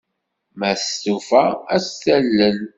[0.59, 1.43] Ma testufa,
[1.73, 2.57] ad t-talel.